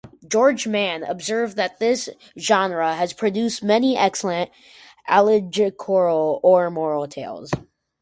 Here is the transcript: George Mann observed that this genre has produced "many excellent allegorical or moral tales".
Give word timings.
George 0.27 0.65
Mann 0.65 1.03
observed 1.03 1.55
that 1.57 1.77
this 1.77 2.09
genre 2.39 2.95
has 2.95 3.13
produced 3.13 3.61
"many 3.63 3.95
excellent 3.95 4.49
allegorical 5.07 6.39
or 6.41 6.71
moral 6.71 7.07
tales". 7.07 7.51